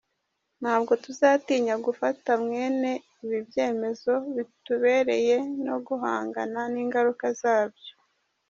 [0.61, 2.91] Ntabwo tuzatinya gufata mwene
[3.23, 7.93] ibi byemezo bitubereye no guhangana n’ingaruka zabyo.